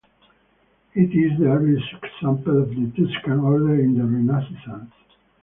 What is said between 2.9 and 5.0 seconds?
Tuscan order in the Renaissance.